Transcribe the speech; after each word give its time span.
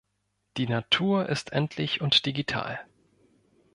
Die 0.57 0.65
Natur 0.67 1.29
ist 1.29 1.51
endlich 1.53 2.01
und 2.01 2.25
digital. 2.25 2.79